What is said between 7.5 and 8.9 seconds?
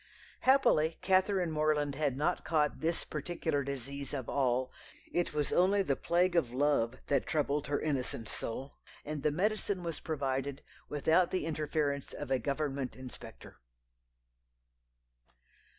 her innocent soul,